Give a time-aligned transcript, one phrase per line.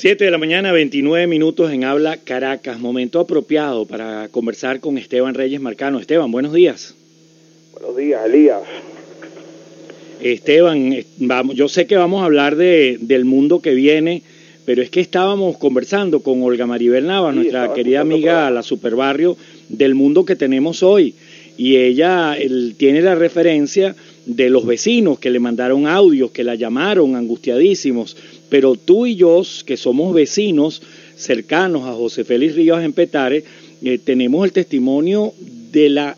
[0.00, 2.80] 7 de la mañana, 29 minutos en Habla Caracas.
[2.80, 6.00] Momento apropiado para conversar con Esteban Reyes Marcano.
[6.00, 6.94] Esteban, buenos días.
[7.74, 8.62] Buenos días, Elías.
[10.22, 14.22] Esteban, vamos, yo sé que vamos a hablar de, del mundo que viene,
[14.64, 19.36] pero es que estábamos conversando con Olga Maribel Nava, nuestra querida amiga la Superbarrio,
[19.68, 21.14] del mundo que tenemos hoy.
[21.58, 22.38] Y ella
[22.78, 23.94] tiene la referencia
[24.24, 28.16] de los vecinos que le mandaron audios, que la llamaron angustiadísimos.
[28.50, 30.82] Pero tú y yo, que somos vecinos
[31.16, 33.44] cercanos a José Félix Ríos en Petare,
[33.82, 35.32] eh, tenemos el testimonio
[35.72, 36.16] de la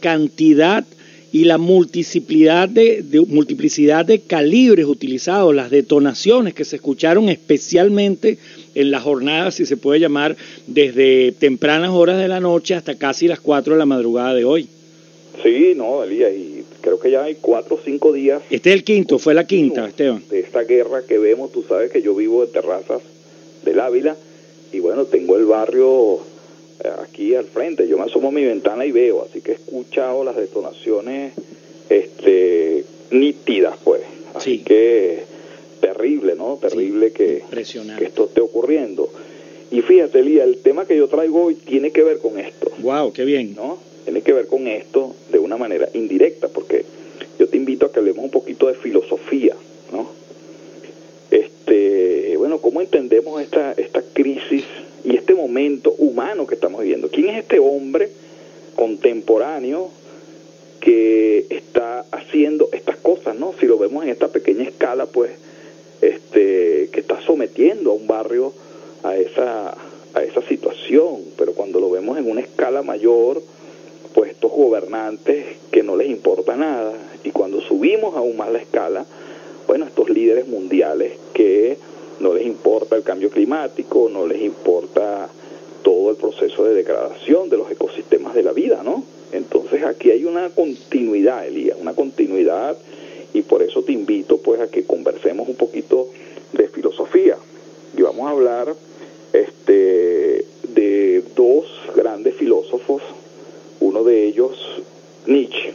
[0.00, 0.84] cantidad
[1.32, 8.38] y la multiplicidad de, multiplicidad de calibres utilizados, las detonaciones que se escucharon especialmente
[8.74, 13.28] en la jornada, si se puede llamar, desde tempranas horas de la noche hasta casi
[13.28, 14.68] las 4 de la madrugada de hoy.
[15.42, 16.49] Sí, no, Elías, y
[16.80, 18.42] creo que ya hay cuatro o cinco días.
[18.50, 20.22] Este es el quinto, fue la quinta, Esteban.
[20.28, 23.02] De esta guerra que vemos, tú sabes que yo vivo en terrazas
[23.64, 24.16] del Ávila
[24.72, 26.16] y bueno, tengo el barrio
[26.84, 27.86] eh, aquí al frente.
[27.88, 31.34] Yo me asomo a mi ventana y veo, así que he escuchado las detonaciones
[31.88, 34.02] este, nítidas, pues.
[34.34, 35.24] Así que
[35.80, 36.58] terrible, ¿no?
[36.60, 39.10] Terrible que, que esto esté ocurriendo.
[39.70, 42.70] Y fíjate, Elías, el tema que yo traigo hoy tiene que ver con esto.
[42.78, 43.54] Wow, qué bien.
[43.54, 43.90] ¿No?
[44.04, 46.48] tiene que ver con esto de una manera indirecta,
[47.78, 49.56] que hablemos un poquito de filosofía,
[49.92, 50.10] ¿no?
[51.30, 54.64] Este, bueno, ¿cómo entendemos esta, esta crisis
[55.04, 57.08] y este momento humano que estamos viviendo?
[57.08, 58.10] ¿Quién es este hombre
[58.74, 59.90] contemporáneo
[60.80, 63.54] que está haciendo estas cosas, ¿no?
[63.60, 65.30] Si lo vemos en esta pequeña escala, pues,
[66.00, 68.52] este, que está sometiendo a un barrio
[69.02, 69.76] a esa,
[70.14, 73.42] a esa situación, pero cuando lo vemos en una escala mayor,
[74.60, 76.92] gobernantes que no les importa nada
[77.24, 79.06] y cuando subimos aún más la escala,
[79.66, 81.78] bueno, estos líderes mundiales que
[82.20, 85.30] no les importa el cambio climático, no les importa
[85.82, 89.02] todo el proceso de degradación de los ecosistemas de la vida, ¿no?
[89.32, 92.76] Entonces aquí hay una continuidad, Elías, una continuidad
[93.32, 96.08] y por eso te invito pues a que conversemos un poquito
[96.52, 97.36] de filosofía
[97.96, 98.74] y vamos a hablar
[99.32, 100.44] este
[100.74, 101.66] de dos
[101.96, 103.02] grandes filósofos
[104.00, 104.56] uno de ellos
[105.26, 105.74] Nietzsche,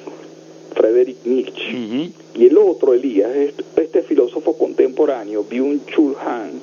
[0.73, 6.59] Friedrich Nietzsche, y el otro, Elías, es este filósofo contemporáneo, Byung-Chul Han,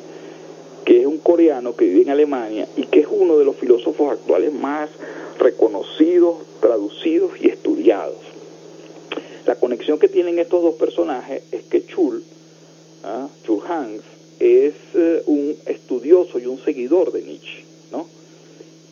[0.85, 4.13] que es un coreano que vive en Alemania y que es uno de los filósofos
[4.13, 4.91] actuales más
[5.39, 8.19] reconocidos, traducidos y estudiados.
[9.47, 12.25] La conexión que tienen estos dos personajes es que Chul,
[13.05, 13.29] ¿ah?
[13.45, 14.01] Chul Han,
[14.41, 17.72] es eh, un estudioso y un seguidor de Nietzsche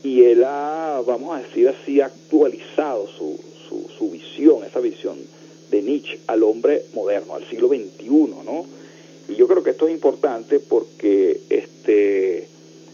[0.03, 3.38] y él ha, vamos a decir así, actualizado su,
[3.99, 5.19] su, visión, esa visión
[5.71, 8.09] de Nietzsche al hombre moderno, al siglo XXI,
[8.44, 8.65] ¿no?
[9.28, 12.49] Y yo creo que esto es importante porque este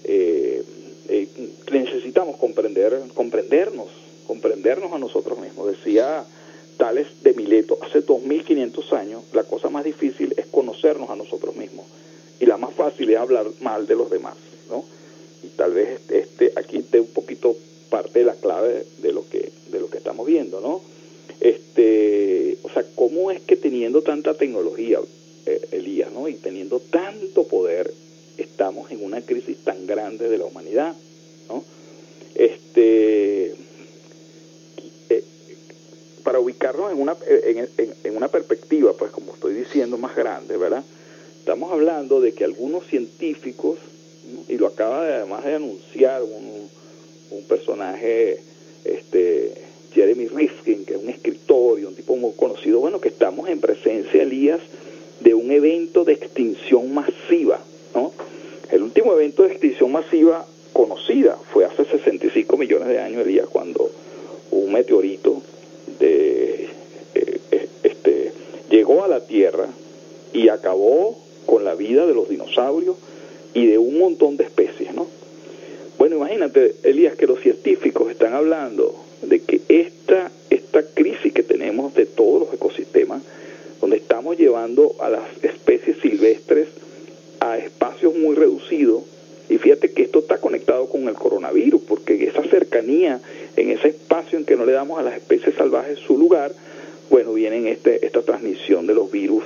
[0.05, 0.65] eh,
[1.09, 1.29] eh,
[1.73, 3.89] necesitamos comprender, comprendernos,
[4.27, 5.69] comprendernos a nosotros mismos.
[5.69, 6.25] Decía
[6.77, 11.87] Tales de Mileto, hace 2500 años la cosa más difícil es conocernos a nosotros mismos
[12.39, 14.37] y la más fácil es hablar mal de los demás,
[14.69, 14.85] ¿no?
[15.57, 17.57] Tal vez este aquí esté un poquito
[17.89, 20.81] parte de la clave de lo que de lo que estamos viendo no
[21.41, 25.01] este o sea cómo es que teniendo tanta tecnología
[25.47, 27.93] eh, Elías no y teniendo tanto poder
[28.37, 30.95] estamos en una crisis tan grande de la humanidad
[31.49, 31.65] no
[32.35, 33.55] este
[35.09, 35.25] eh,
[36.23, 37.69] para ubicarnos en una en,
[38.05, 40.85] en una perspectiva pues como estoy diciendo más grande verdad
[41.39, 43.79] estamos hablando de que algunos científicos
[44.49, 46.69] y lo acaba de, además de anunciar un,
[47.31, 48.41] un personaje,
[48.85, 49.53] este
[49.93, 53.61] Jeremy Rifkin, que es un escritor y un tipo muy conocido, bueno, que estamos en
[53.61, 54.61] presencia, Elías,
[55.21, 57.61] de un evento de extinción masiva,
[57.95, 58.13] ¿no?
[58.71, 63.91] El último evento de extinción masiva conocida fue hace 65 millones de años, Elías, cuando
[64.51, 65.41] un meteorito
[65.99, 66.69] de,
[67.15, 68.33] eh, eh, este,
[68.69, 69.69] llegó a la Tierra
[70.33, 71.17] y acabó
[71.47, 72.97] con la vida de los dinosaurios
[73.57, 75.07] y de un montón de especies, ¿no?
[75.97, 81.95] Bueno, imagínate, Elías, que los científicos están hablando de que esta, esta crisis que tenemos
[81.95, 83.23] de todos los ecosistemas,
[83.81, 86.69] donde estamos llevando a las especies silvestres
[87.41, 89.05] a espacios muy reducidos,
[89.49, 93.23] y fíjate que esto está conectado con el coronavirus, porque esa cercanía
[93.57, 96.53] en ese espacio en que no le damos a las especies salvajes su lugar,
[97.09, 99.45] bueno, viene este, esta transmisión de los virus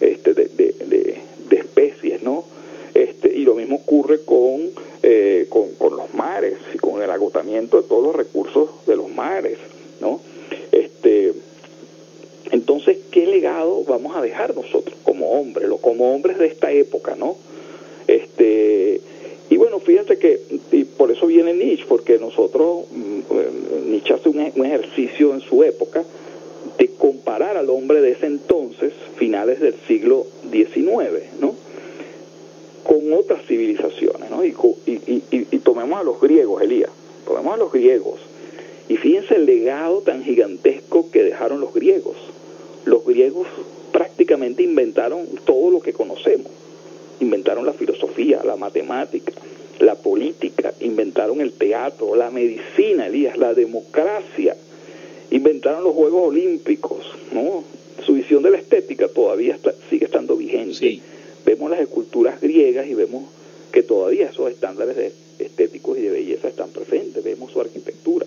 [0.00, 1.22] este, de, de,
[1.56, 2.44] especies, ¿no?
[2.94, 4.20] Este, y lo ocurre
[5.02, 9.08] eh, con, con, los mares y con el agotamiento de todos los recursos de los
[9.10, 9.58] mares,
[10.00, 10.20] ¿no?
[10.70, 11.32] Este,
[12.50, 17.36] entonces, ¿qué legado vamos a dejar nosotros como hombres, como hombres de esta época, ¿no?
[18.06, 19.00] Este,
[21.12, 23.50] eso viene Nietzsche, porque nosotros, mm, eh,
[23.86, 26.04] Nietzsche hace un, un ejercicio en su época
[26.78, 31.54] de comparar al hombre de ese entonces, finales del siglo XIX, ¿no?
[33.12, 34.44] Otras civilizaciones, ¿no?
[34.44, 34.54] Y,
[34.86, 36.90] y, y, y, tomemos a los griegos, Elías,
[37.26, 38.20] tomemos a los griegos,
[38.88, 42.16] y fíjense el legado tan gigantesco que dejaron los griegos.
[42.84, 43.46] Los griegos
[43.92, 46.50] prácticamente inventaron todo lo que conocemos,
[47.20, 49.32] inventaron la filosofía, la matemática,
[49.78, 54.56] la política, inventaron el teatro, la medicina, Elías, la democracia,
[55.30, 57.64] inventaron los Juegos Olímpicos, ¿no?
[58.04, 61.00] Su visión de la estética todavía está, sigue estando vigente.
[61.44, 63.24] Vemos las esculturas griegas y vemos
[63.72, 68.26] que todavía esos estándares de estéticos y de belleza están presentes, vemos su arquitectura.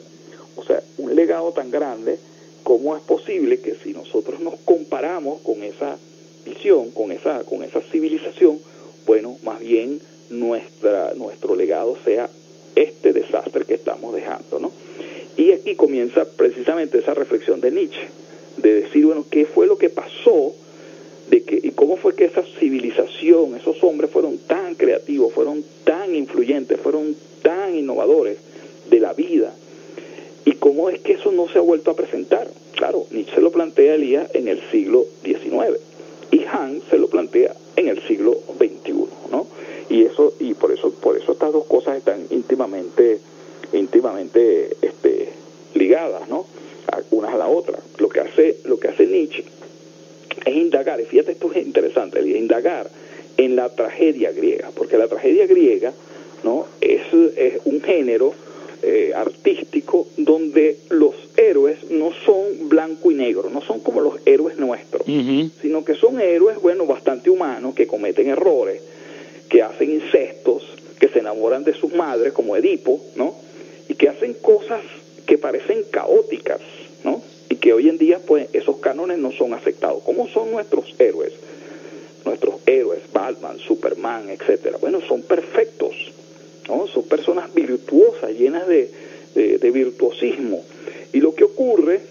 [0.55, 2.17] O sea, un legado tan grande,
[2.63, 5.97] ¿cómo es posible que si nosotros nos comparamos con esa
[6.45, 8.59] visión, con esa, con esa civilización,
[9.05, 12.29] bueno, más bien nuestra, nuestro legado sea
[12.75, 14.71] este desastre que estamos dejando, ¿no?
[15.37, 18.07] Y aquí comienza precisamente esa reflexión de Nietzsche,
[18.57, 20.55] de decir, bueno, ¿qué fue lo que pasó
[21.29, 26.15] de que y cómo fue que esa civilización, esos hombres fueron tan creativos, fueron tan
[26.15, 28.37] influyentes, fueron tan innovadores
[28.89, 29.53] de la vida
[30.45, 32.47] y cómo es que eso no se ha vuelto a presentar.
[32.75, 35.79] Claro, Nietzsche lo plantea Elías en el siglo XIX
[36.31, 38.93] y Hans se lo plantea en el siglo XXI,
[39.31, 39.47] ¿no?
[39.89, 43.19] Y eso y por eso por eso estas dos cosas están íntimamente
[43.73, 45.29] íntimamente este,
[45.73, 46.45] ligadas, ¿no?
[47.11, 47.79] unas a la otra.
[47.97, 49.43] Lo que hace lo que hace Nietzsche
[50.45, 52.89] es indagar, y fíjate esto es interesante, indagar
[53.37, 55.93] en la tragedia griega, porque la tragedia griega
[56.43, 57.01] no es,
[57.37, 58.33] es un género
[58.83, 64.57] eh, artístico donde los héroes no son blanco y negro, no son como los héroes
[64.57, 65.03] nuestros,
[65.61, 68.81] sino que son héroes, bueno, bastante humanos, que cometen errores,
[69.49, 70.63] que hacen incestos,
[70.99, 73.33] que se enamoran de sus madres, como Edipo, ¿no?
[73.87, 74.81] Y que hacen cosas
[75.25, 76.59] que parecen caóticas,
[77.03, 77.21] ¿no?
[77.49, 80.03] y que hoy en día pues esos cánones no son aceptados.
[80.03, 81.31] ¿Cómo son nuestros héroes?
[82.65, 84.77] Héroes, Batman, Superman, etcétera.
[84.79, 85.95] Bueno, son perfectos,
[86.67, 86.87] ¿no?
[86.87, 88.89] Son personas virtuosas, llenas de,
[89.35, 90.63] de, virtuosismo.
[91.13, 92.01] Y lo que ocurre,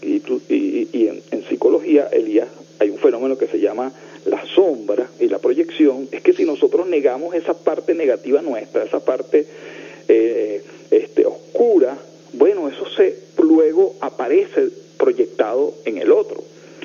[0.00, 3.92] y, y, en, en, psicología, Elías, hay un fenómeno que se llama
[4.24, 9.04] la sombra y la proyección, es que si nosotros negamos esa parte negativa nuestra, esa
[9.04, 9.46] parte
[10.08, 11.98] eh, este, oscura,
[12.32, 16.42] bueno, eso se luego aparece proyectado en el otro.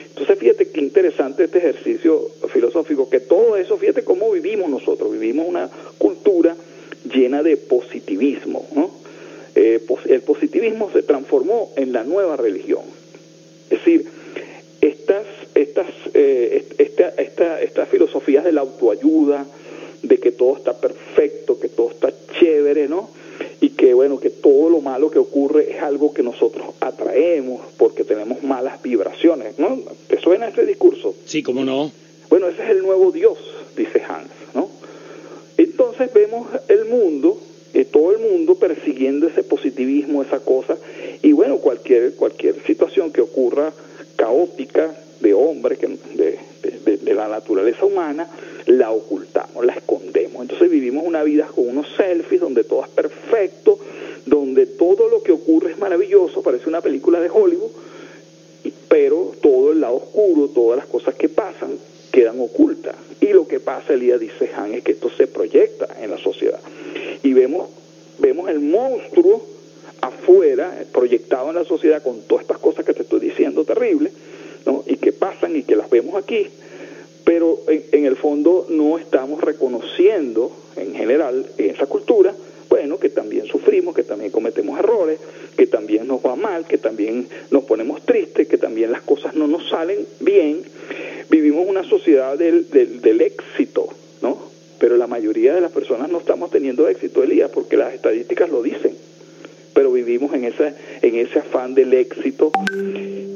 [0.10, 5.48] Entonces, fíjate qué interesante este ejercicio filosófico, que todo eso, fíjate cómo vivimos nosotros, vivimos
[5.48, 5.70] una
[6.00, 6.56] cultura
[7.14, 8.90] llena de positivismo, ¿no?
[9.54, 12.84] Eh, el positivismo se transformó en la nueva religión.
[13.70, 14.08] Es decir,
[14.82, 15.26] estas,
[15.56, 19.46] estas, eh, esta, esta, estas filosofías de la autoayuda,
[20.04, 23.10] de que todo está perfecto, que todo está chévere, ¿no?
[23.60, 28.04] y que bueno, que todo lo malo que ocurre es algo que nosotros atraemos porque
[28.04, 29.80] tenemos malas vibraciones, ¿no?
[30.08, 31.16] ¿Te suena ese discurso?
[31.26, 31.92] Sí, cómo no.
[32.30, 33.38] Bueno, ese es el nuevo Dios,
[33.76, 34.70] dice Hans, ¿no?
[35.58, 37.40] Entonces vemos el mundo,
[37.78, 40.78] eh, todo el mundo persiguiendo ese positivismo, esa cosa,
[41.22, 43.72] y bueno, cualquier, cualquier situación que ocurra
[44.16, 46.40] caótica de hombre, que, de,
[46.98, 48.28] de la naturaleza humana,
[48.66, 50.42] la ocultamos, la escondemos.
[50.42, 53.78] Entonces vivimos una vida con unos selfies donde todo es perfecto,
[54.26, 57.72] donde todo lo que ocurre es maravilloso, parece una película de Hollywood,
[58.88, 61.78] pero todo el lado oscuro, todas las cosas que pasan,
[62.12, 62.96] quedan ocultas.
[63.22, 66.18] Y lo que pasa, el día dice Han, es que esto se proyecta en la
[66.18, 66.60] sociedad.
[67.24, 67.70] Y vemos,
[68.20, 69.46] vemos el monstruo
[70.38, 74.14] afuera, proyectado en la sociedad con todas estas cosas que te estoy diciendo terribles,
[74.66, 74.84] ¿no?
[74.86, 76.48] y que pasan y que las vemos aquí,
[77.24, 82.36] pero en, el fondo no estamos reconociendo en general en esa cultura,
[82.70, 85.20] bueno, que también sufrimos, que también cometemos errores,
[85.58, 89.48] que también nos va mal, que también nos ponemos tristes, que también las cosas no
[89.48, 90.62] nos salen bien.
[91.30, 93.88] Vivimos una sociedad del, del, éxito,
[94.22, 94.38] ¿no?
[94.80, 98.62] Pero la mayoría de las personas no estamos teniendo éxito, Elías, porque las estadísticas lo
[98.62, 98.97] dicen.
[99.78, 102.52] Pero vivimos en ese, en ese afán del éxito.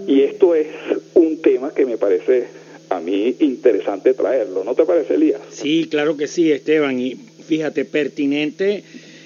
[0.08, 0.66] Y esto es
[1.14, 2.48] un tema que me parece
[2.90, 4.64] a mí interesante traerlo.
[4.64, 5.40] ¿No te parece, Elías?
[5.52, 7.00] Sí, claro que sí, Esteban.
[7.00, 8.84] Y fíjate, pertinente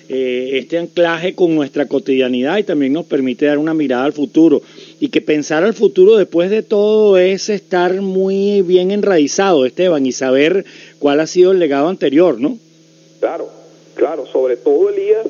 [0.09, 4.61] eh, este anclaje con nuestra cotidianidad y también nos permite dar una mirada al futuro.
[4.99, 10.11] Y que pensar al futuro después de todo es estar muy bien enraizado, Esteban, y
[10.11, 10.65] saber
[10.99, 12.57] cuál ha sido el legado anterior, ¿no?
[13.21, 13.49] Claro,
[13.95, 15.27] claro, sobre todo, Elías,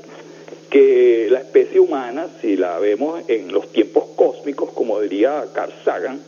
[0.76, 6.20] que la especie humana, si la vemos en los tiempos cósmicos, como diría Carl Sagan,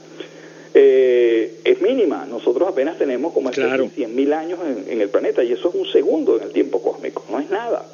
[0.73, 2.25] eh, es mínima.
[2.25, 3.87] Nosotros apenas tenemos como claro.
[3.87, 7.41] 100.000 años en, el planeta y eso es un segundo en el tiempo cósmico, no
[7.41, 7.87] es nada.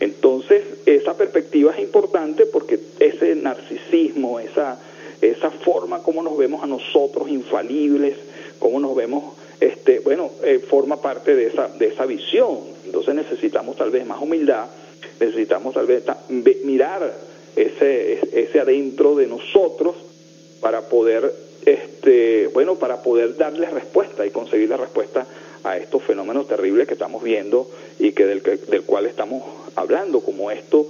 [0.00, 4.78] Entonces, narrativa es importante porque ese narcisismo, esa,
[5.22, 8.16] esa forma como nos vemos a nosotros infalibles,
[8.58, 12.58] cómo nos vemos, este, bueno, eh, forma parte de esa, de esa visión.
[12.84, 14.66] Entonces necesitamos tal vez más humildad,
[15.20, 16.04] necesitamos tal vez
[16.64, 17.14] mirar
[17.56, 19.94] ese, ese adentro de nosotros
[20.60, 21.32] para poder,
[21.64, 25.26] este, bueno, para poder darle respuesta y conseguir la respuesta
[25.62, 29.42] a estos fenómenos terribles que estamos viendo y que del, del cual estamos
[29.76, 30.86] hablando, como esto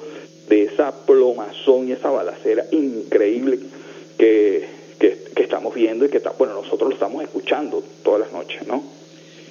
[0.48, 3.58] de esa plomazón y esa balacera increíble
[4.18, 4.68] que,
[4.98, 8.99] que, estamos viendo y que bueno nosotros lo estamos escuchando todas las noches, ¿no?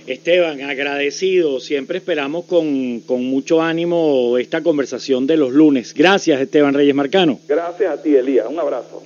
[0.07, 1.59] Esteban, agradecido.
[1.59, 5.93] Siempre esperamos con, con mucho ánimo esta conversación de los lunes.
[5.93, 7.39] Gracias, Esteban Reyes Marcano.
[7.47, 8.47] Gracias a ti, Elías.
[8.49, 9.03] Un abrazo.